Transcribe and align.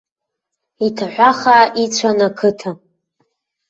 Иҭаҳәахаа 0.85 1.65
ицәан 1.83 2.19
ақыҭа. 2.27 2.71